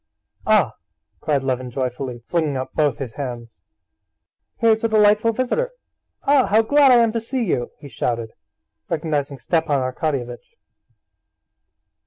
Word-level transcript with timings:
"Ah," 0.47 0.77
cried 1.19 1.43
Levin 1.43 1.69
joyfully, 1.69 2.23
flinging 2.25 2.57
up 2.57 2.73
both 2.73 2.97
his 2.97 3.13
hands. 3.21 3.59
"Here's 4.57 4.83
a 4.83 4.87
delightful 4.89 5.31
visitor! 5.31 5.73
Ah, 6.23 6.47
how 6.47 6.63
glad 6.63 6.91
I 6.91 6.95
am 6.95 7.11
to 7.11 7.21
see 7.21 7.43
you!" 7.45 7.69
he 7.77 7.87
shouted, 7.87 8.31
recognizing 8.89 9.37
Stepan 9.37 9.79
Arkadyevitch. 9.79 10.57